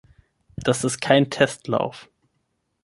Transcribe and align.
Das 0.55 0.83
ist 0.83 0.99
kein 0.99 1.29
Testlauf. 1.29 2.09